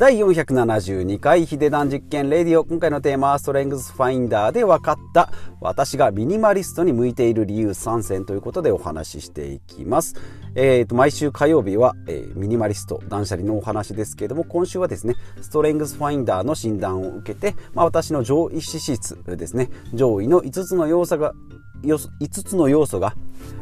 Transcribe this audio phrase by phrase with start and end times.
[0.00, 2.64] 第472回ヒデダン実験レディオ。
[2.64, 5.30] 今回のテーマはストレングスファインダーで分かった
[5.60, 10.14] 私がミニマリストに向いている理由3選ということでお話ししていきます。
[10.54, 21.34] えー、と、毎週火曜日は、えー、ミニマリスト断捨離のお話ですけれども、今週はですね、ストレングスファインダーの診断を受けて、まあ、私の上位資質ですね、上位の5つの要素が、
[21.82, 23.12] 5つの要素が、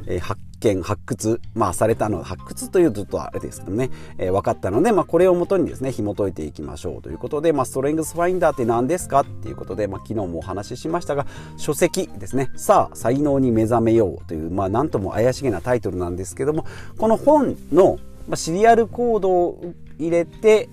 [0.07, 11.27] えー、発見、発掘、まあ、されたの、発掘というとあれですけどね、えー、分かったので、まあ、これをもとにですね、紐解いていきましょうということで、まあ、ストレングスファインダーって何ですかっていうことで、まあ、昨日もお話ししましたが、
[11.57, 16.67] 書籍ですね、さあ、才能に目覚めようという、まあ、なんとも怪しげなタイトルなんですけども、
[16.99, 17.99] この本の、
[18.35, 20.69] シリアルコードを入れて、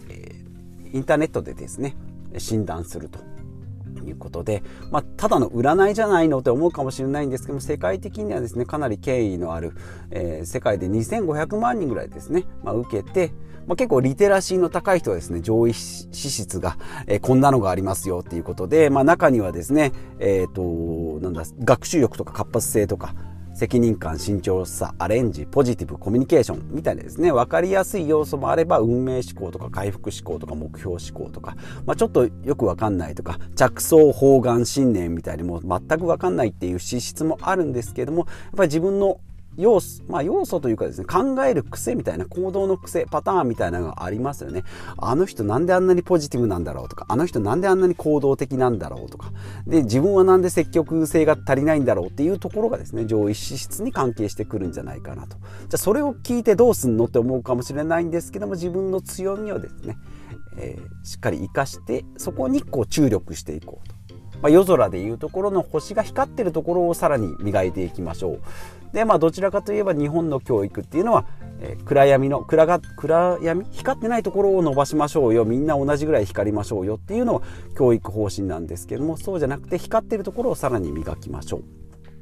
[0.92, 1.96] インターネットでですね、
[2.38, 3.35] 診断すると。
[4.10, 9.74] いうことで、まあ、ただの占いじゃないのって思うかもしれないんですけども世界的にはですねかなり権威のある、
[10.12, 13.34] えー、世界で2500万人ぐらいですね、まあ、受けて、
[13.68, 20.66] まあ、結構リテラシーの高い人はですね上位資質が、えー、こんなのがありますよっていうことで、まあ、中にはですね、えーと
[21.22, 23.16] なんだ学習力とか活発性とか
[23.56, 39.22] 責任感、慎重さ、アレンジ、ポジティブ、コミュニケーションみたいなですね、分かりやすい要素もあれば、運命思考とか回復思考とか目標思考とか、まあ、ちょっとよく分かんないとか、着想、方眼、信念みたいにもう全く分かんないっていう資質もあるんですけども、やっぱり自分の
[39.58, 44.64] 要素、まあ要素というかですね、考える癖みたいな行動の癖、パターンみたいなのがありますよね。
[44.98, 49.32] あの人なんであんなにポジティブなんだろうとか、あの人なんであんなに行動的なんだろうとか、
[49.68, 55.38] で、自分はなんで積極性が足りないんだろうっていうところがですね、上位資質に関係してくるんじゃないかなと。
[55.38, 59.98] じゃあそれを聞いてどうすんのって思うかもしれないんですけども、自分の強みをですね、
[60.58, 63.95] えー、しっかり活かして、そこにこう注力していこうと。
[64.42, 68.42] まあ、夜空でいうところの星が光ってるところをさらに磨いていきましょう。
[68.94, 71.26] でまあどちらかといえば日本の教育っていうのは、
[71.60, 73.66] えー、暗闇の暗が暗闇？
[73.72, 77.42] 光ってないところを伸ばしましょうよみんな同じぐらい光りましょうよっていうのは
[77.78, 81.58] 教育方針なんですけどもそうじゃなくて光ってるところをさらに磨きましょ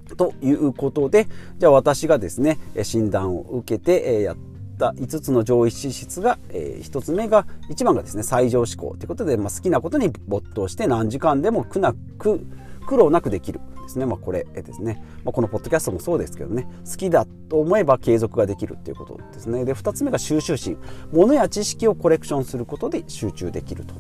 [0.09, 0.16] う。
[0.16, 12.45] ということでじゃあ私がですね診断を受けてやってた5つの上位資質が、えー、1つ目が1番がですね最上志向ということで、まあ、好きなことに没頭して何時間でも苦なく
[12.85, 14.06] 苦労なくできるですね。
[14.06, 15.03] まあ、これですね。
[15.23, 19.66] まあ、このポッドキャストもそうですけどね、好きだと思えば継続ができるっていうことですね。
[19.66, 20.78] で、2つ目が収集心。
[21.11, 23.94] 物や知識をコレクションすることで集中できると。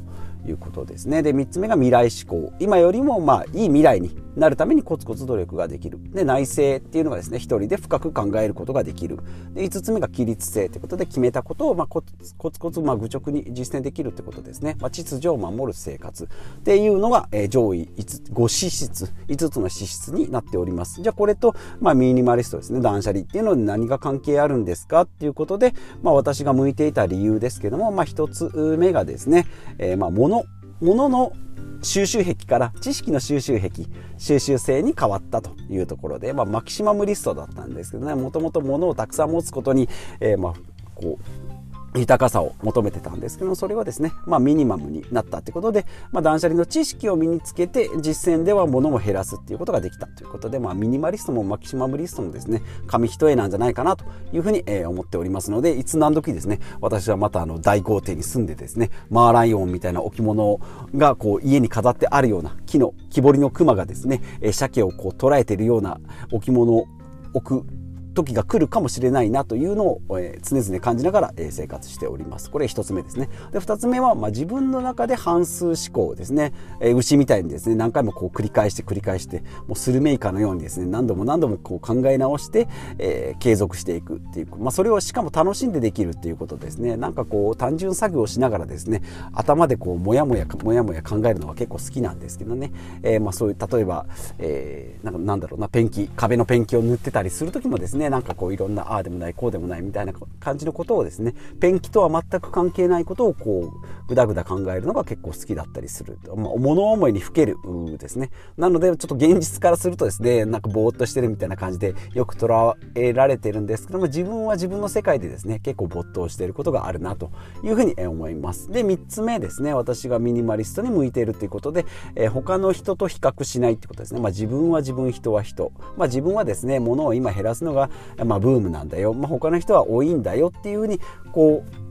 [0.45, 1.23] いうことですね。
[1.23, 2.51] で、3つ目が未来志向。
[2.59, 5.99] 今よりも、まあ、いい未来になるためにコツコツ努力ができる。
[6.11, 9.19] で、内政っていうのがですね、一人で深く考えることができる。
[9.53, 14.75] で、5つ目が規律性ということで、決めたことを、まあ、コツコツコツ、まあ、愚直に実践できるってことですね。
[14.79, 21.01] まあ、秩序を守る生活っていうのが、えー、上位 5, 5資質、5つの資質になっております。
[21.01, 29.45] じゃあ、これと、まあ、ミニマリストですね、断捨離っていうのに何が関係あるんですかっていうことで、まあ、私が向いていた理由ですけども、まあ、1つ目がですね、
[29.77, 30.45] えー、まあ、物
[30.83, 31.33] ものの
[31.81, 33.85] 収集癖から知識の収集癖
[34.17, 38.15] 収集性に変わったというところで、まあ、マキシマムリストだったんですけどね。
[38.15, 39.89] もともと物をたくさん持つことに、
[40.19, 40.53] えー、まあ
[40.95, 41.52] こう
[41.95, 60.59] 豊かさを求めてたんですけどそれはですね、まあ、ミニマムになったってことで、まあ、断捨離の知識を身につけて実践では物を減らすっていうことができたということで、まあ、ミニマリストもマキシマムリストもですね紙一重なんじゃないかなというふうに、えー、思っておりますのでいつ何時ですね私はまたあの大豪邸に住んでですねマーライオンみたいな置物
[60.95, 65.99] がこう家に飾ってあるような木の木彫りの熊がですね、えー、鮭をこう捉えているような
[66.31, 66.87] 置物を
[67.33, 67.82] 置く
[68.13, 72.49] 時が来るかもしれないなというのを、えー、常々感じながら、えー、生活しております。
[72.49, 73.29] これ一つ目ですね。
[73.51, 76.53] で、二つ目は、まあ、自分の中で半数思考ですね。
[76.79, 82.67] えー、牛みたいにですね、何回もこう繰り返して繰り返して、もうスルメイカのようにですね、何度も何度もこう考え直して、
[82.99, 86.97] えー、継続していくっていう、まあ、それをしかも楽しんでできるっていうことですね。
[86.97, 89.01] なんかこう、単純作業をしながらですね、
[89.33, 92.71] 頭でこう、もやもや、もやもや考えるのが結構好きなんですけどね。
[93.01, 94.05] えー、まあそういう、例えば、
[94.39, 107.57] えー、なんかなんだろうな、ペンキ、壁のペンキを塗ってたりする時もですね、ねなんかこういろんなああでもないこうでもないみたいな感じのことをですねペンキとは全く関係ないことをこうぐだぐだ考えるのが結構好きだったりする、まあ、物思いにふける
[107.97, 108.29] ですね。
[108.57, 117.31] なのでちょっと現実からするとですねなんかぼーっとしてるみたいな感じでよく捉えられてるんですけども自分は自分の世界でですね結構没頭していることがあるなと
[117.63, 118.71] いうふうに思います。
[118.71, 121.85] で3つ目ですね私がミニマリストに向いているということで、
[122.15, 127.89] えー、他の人と比較しないってことですね、まあ、自分は自分人は人、まあ、自分はですね物を今減らすのが、
[128.25, 130.99] まあ、ブームなんだよ、まあ、他の人は多いんだよっていうふうに
[131.31, 131.83] こう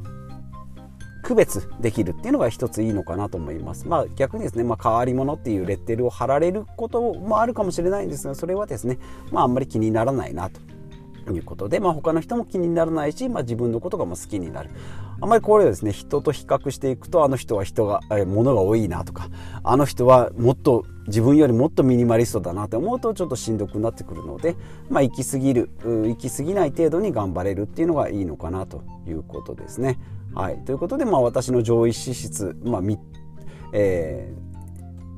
[1.23, 3.87] 区別できるっていうのが一ついいのかなと思います。
[3.87, 8.99] まあ逆にですね、まあ変わり者っていうレッテルを貼られることもあるかもしれないんですが、それはですね、
[9.31, 10.61] まああんまり気にならないなと
[11.31, 14.71] いうことで、まあ、他の人も気にならないし、まあ、自分のことがも好きになる
[15.21, 19.29] あまりこれをですね人と比較していくとあの人は人が、物が多いなとか
[19.63, 24.57] あの人はもっと自分よりもっとミニマリストだなって思うとちょっとしんどくなってくるので、
[24.89, 29.99] まあ、行き過ぎる行き過ぎない程度に頑張れるっていうのがいいのかなということですね。
[30.35, 32.83] はい、ということで、まあ、私の上位資質、まあ
[33.75, 34.52] えー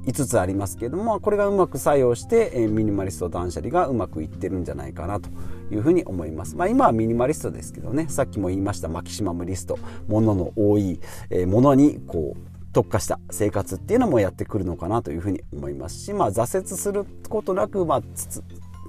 [0.07, 5.29] 5つありますけれどもこれがうまく作用して、えミニマリスト断捨離がうまくいってるんじゃないかなと。
[5.71, 6.57] いうふうに思います。
[6.57, 8.07] まあ、今はミニマリストですけどね。
[8.09, 9.79] さっきも言いましたマキシマムリスト。
[10.09, 18.03] 物の多い、えものにこう特化した生活っていうのもやってくるのかなというふうに思いますし、まあ、挫折することなく、まあ、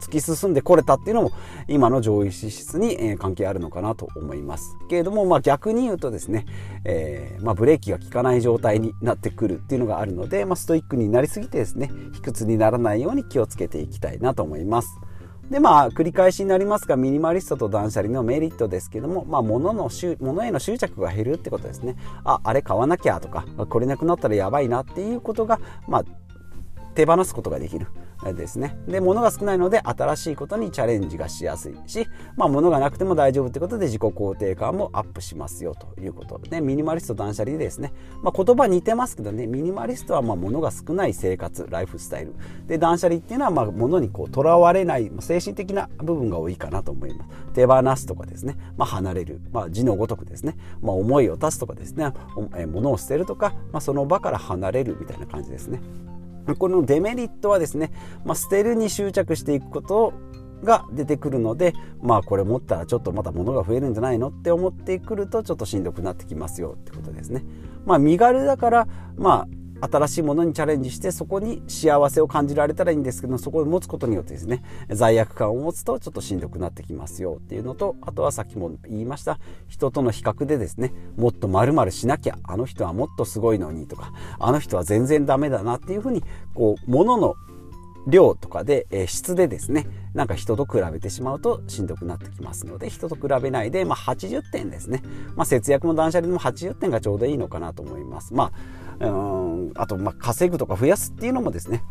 [0.01, 1.31] 突き進んでこれたっていうのも
[1.67, 6.45] 今の上位資質に関係あるのかなと思いますけれども、まあ、逆に言うとですね、
[6.85, 14.99] えー、まあ、ブレーキが効かない状態になってくるっていうのがあるので、まあ、ストイックになりすぎてですね卑屈にならないように気をつけていきたいなと思います。
[15.49, 19.89] でまあ繰り返しになりますがミニマリストと断捨離のメリットですけども、まあ、物の
[20.19, 26.03] 物への執着が減るってことですねああれ買わなきゃとかこれなくなったらやばいなっていうことが、まあ、
[26.95, 27.87] 手放すことができる
[28.35, 28.77] ですね。
[28.87, 36.39] で物が少ないので新しいことにチャレンジがしやすいし、まあ、物がなくても大丈夫ってことで自己肯定感もアップしますよということ。
[36.39, 42.33] で、ミニマリスト断捨離ですね、まあ、言葉似てますけどねミニマリストはまあ物が少ない生活ライフスタイル。
[42.67, 47.53] で断捨離っていうのはまあ物にこうとらわれない精神的な部分が多いかなと思います。
[47.53, 52.13] 手放すとかですね、まあ、離れる、まあ、字のごとくですね、まあ、思いを足すとかですね。
[52.67, 55.79] 物を捨てるとか、まあ、その場から離れるみたいな感じですね。
[56.53, 57.91] このデメリットはですね、
[58.23, 60.13] まあ、捨てるに執着していくこと
[60.63, 67.43] が出てくるのでまあこれ持ったらちょっとまた物が増えるんじゃないのって思ってくるとちょっとしんどくなってきますよってことですね。
[67.85, 69.47] まあ身軽だからま
[69.81, 86.23] 新しいものにチャレンジしてそこに幸せを感じられたらいいんですけどそこを持つことによってですね罪悪感を持つとちょっとしんどくなってきますよっていうのとあとはさっきも言いました人との比較でですねもっとまるしなきゃあの人はもっとすごいのにとかあの人は全然ダメだなっていうふうに
[86.53, 87.35] こう物の
[88.07, 95.01] 量とかで、え、質でですねなんか人と比べてしまうとしんどくなってきますので人と比べないで、まあ、80点ですね、
[95.35, 98.33] まあ、節約も断捨離も80点がちょうどいいのかなと思います。
[98.33, 98.51] まあ
[98.99, 101.83] うんあとま稼ぐとか増やすっていうのもですね、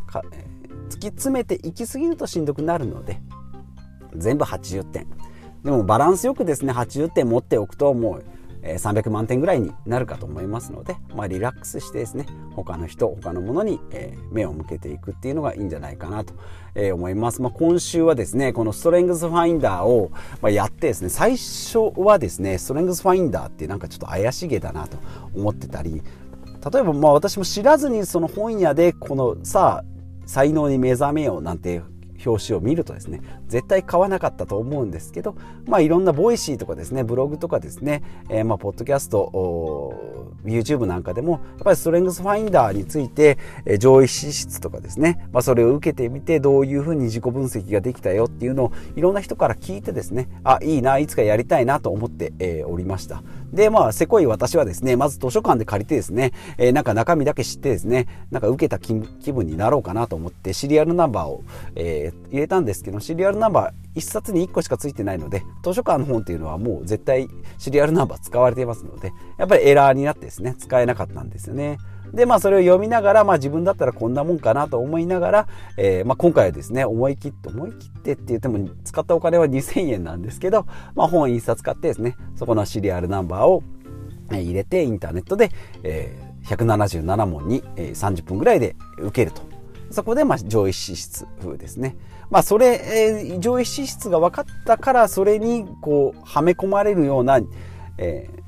[0.89, 3.19] 突き詰めていきすぎるとしんどくなるので
[4.15, 5.07] 全部80点。
[5.63, 8.23] でもバランスよくですね80点持っておくともう
[8.73, 12.25] 300万点ぐらいになるかと思いますので、まあ、リラックスしてですね
[12.55, 13.79] 他の人他のものに
[14.31, 16.33] 目を向けていくっていうのがいいんじゃないかなと
[16.93, 20.11] 思います、まあ、今週はですねこのストレングスファインダーを
[20.49, 24.97] やってですね最初はですねストレングスファインダーってなんかちょっと怪しげだなと
[25.35, 26.01] 思ってたり
[26.71, 31.81] 例えばまあ私も知らずにその本屋でこのさあ才能に目覚めようなんて
[32.25, 35.35] 表紙を見るとですね絶対買わなかったと思うんですけど、
[35.67, 39.31] まあ、いろんな Voicy とかですねブログとかですね、えー、まあポッドキャスト
[40.43, 53.23] YouTube なんかでもやっぱりストレングスファインダーについて、えー、上位資質とかですね、まあ、それを受けてみてどういうふうに自己分析ができたよっていうのをいろんな人から聞いてですねあいいないつかやりたいなと思って、えー、おりました。
[53.51, 58.93] でまあせこい私はですねまず図書館で借りてですね、えー、なんか中身だけ知ってですねなんか受けた気
[59.31, 61.43] 分になろうかなと思ってシリアルナンバーを、
[61.75, 67.27] えー、入れたんですけどシリアルナンバー1冊に1個しかついてないので図書館の本っていうのはもう絶対
[67.57, 71.77] シリアルナンバー使われていますのでやっぱりエラーになってですね使えなかったんですよね。
[72.15, 83.63] でまあそれを読みながら、まあ、自分だったらこんなもんかなと思いながら、えーまあ、今回はですね思い切って思い切ってって言っても使ったお金は2000円なんですけど、まあ、本1冊買ってですねそこのシリアルナンバーを
[84.31, 85.51] 入れてインターネットで、
[85.83, 89.41] えー、177問に30分ぐらいで受けると
[89.91, 91.95] そこでまあ上位資質風ですね。
[92.29, 97.39] まあそれ、えー、上位資質が分かったからそれにこうはめ込まれるような、
[97.97, 98.44] えー、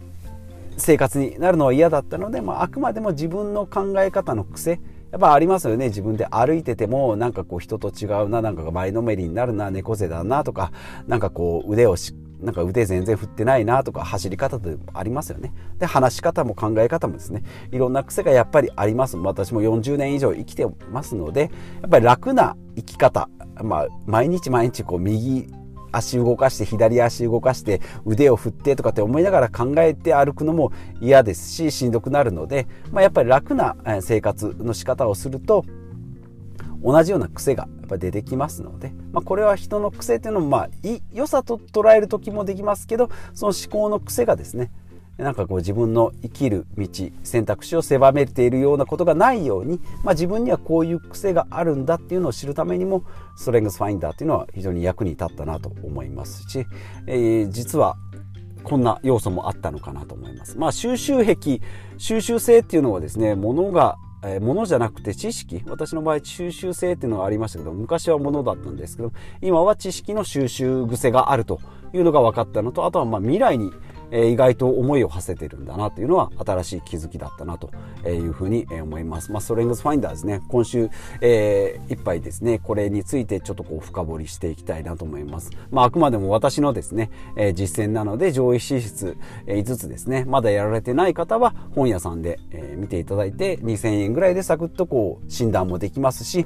[0.77, 4.79] 生活になるのは嫌だったので、まあ、あくまでも自分の考え方の癖。
[5.12, 5.88] やっぱありますよね。
[5.88, 10.72] 自分で歩いててもなんかこう人と違うななんか前のめりになるな猫背だなとか
[11.07, 15.53] なんかこう腕をしなんか腕全然振ってないなとか走り方でありますよね。
[15.79, 17.43] で話し方も考え方もですね。
[17.72, 19.15] いろんな癖がやっぱりあります。
[19.17, 23.29] 私も40年以上生きてますのでやっぱり楽な生き方、
[23.63, 25.48] まあ、毎日毎日こう右
[25.98, 35.66] 足動かして左足動かして腕を振ってとかって思いながら考えて歩くのも嫌ですししんどくなるので、まあ、やっぱり楽な生活の仕方をすると
[36.84, 40.70] 同じような癖がやっぱ出てきますので、まあ、これは人の癖っていうのもまあ
[41.12, 44.72] 良さと捉える時もできますけどその思考の癖がですね
[45.17, 46.88] なんかこう自分の生きる道
[47.24, 53.03] 選択肢を狭めているようなことがないように、まあ、自分にはこういう癖があるんだっていうのを知るためにも
[53.36, 56.65] ストレングスファインダーっていうのは非常に役に立ったなと思いますし、
[57.07, 57.97] えー、実は
[58.63, 60.57] こんな要素もあったのかなと思います。
[60.57, 61.62] まあ収集癖
[61.97, 71.59] 収集性っていうのはですね物がえー、物じゃなくて知識私の場合収集性っていうのがありましたけど昔は物だったんですけど今は知識の収集癖があると
[71.93, 73.71] いうのが分かったのとあとはまあ未来に
[74.12, 77.72] え、意外と思いを馳せてるんだなというのは新しい気づきだったなと
[78.08, 79.32] いうふうに思います。
[79.32, 80.90] まあ、ストレングスファインダーですね、今週、
[81.22, 85.52] えー、いっぱいですね、これについてちょっとこう深掘りしていきたいなと思います。
[85.72, 96.46] まあ、あくまでも私のですね、え、実践なので上位脂質、え、5つですね、まだやられてない方は本屋さんで、え、見ていただいて2000円ぐらいでサクッとこう診断もできますし、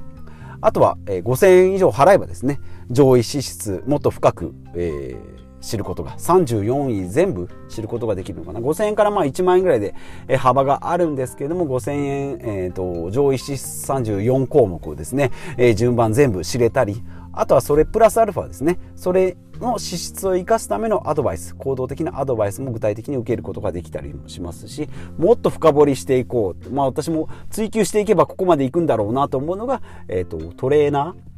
[0.62, 8.60] あとは、えー、5000円以上払えばですね、上位脂質もっと深く、えー知ることが34位全部知ることができるのかな。
[8.60, 9.96] 5000円からまあ1万円ぐらいで、
[10.38, 17.04] 幅があるんですけれども5000円、えーと、上位脂質34項目をですね、えー、順番全部知れたり
[17.34, 18.78] あとはそれプラスアルファですね。
[18.96, 31.32] それの資質を生かすためのアドバイス行動的なアドバイスも具体的に受けることができたりもしますしもっと深掘りしていこうまあ私も追求していけばここまでいくんだろうなと思うのが、えーとトレーナー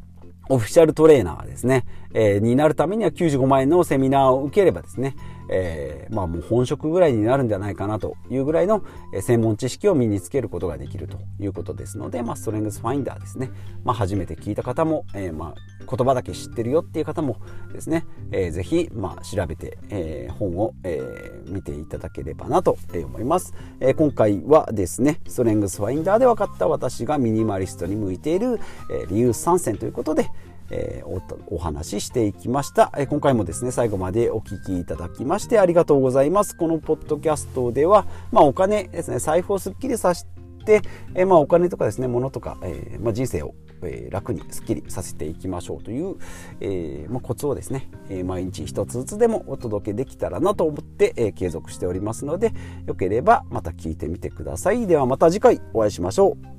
[0.48, 5.16] オフィシャルトレーナーですね、えー、になるためには95万円のセミナーを受ければですね、
[5.50, 8.82] えー、まあもう本職ぐらいになるんじゃないかなというぐらいの
[9.20, 13.50] 専門知識を身につけることができるということですので、まあ、ストレングスファインダーですね、
[13.84, 15.54] まあ、初めて聞いた方も、えー、まあ
[15.84, 17.36] 言葉だけ知ってるよっていう方も
[17.72, 30.30] ですね、えー、ぜひ、まあ、調べて、えー、本を、えー、見ていただければなと思います、えー、今回はですねストレングスファインダーで分かった私がミニマリストに向いている、えー、理由参戦ということで、
[30.70, 36.56] えー、お話ししていきました、えー、今回もですね最後までお聞きいただきましてありがとうございます。
[36.56, 40.26] このポッドキャストでは、まあ、お金ですね財布をすっきりさせ
[40.64, 40.82] て、
[41.14, 46.16] えー、まあ、お金とかですね物とか、えまあ、人生を、え楽にすっきりさせていきましょうという、
[46.60, 52.52] えまあ、コツをですね、え毎日一つずつでもお届けできたらなと思って、え継続しておりますので
[52.86, 54.86] よければまた聞いてみてください。
[54.86, 56.53] ではまた次回お会いしましょう。